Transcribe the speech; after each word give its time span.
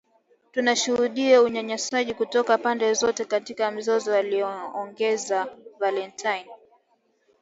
“Tunashuhudia 0.51 1.41
unyanyasaji 1.41 2.13
kutoka 2.13 2.57
pande 2.57 2.93
zote 2.93 3.25
katika 3.25 3.71
mzozo” 3.71 4.15
aliongeza 4.15 5.47
Valentine. 5.79 6.47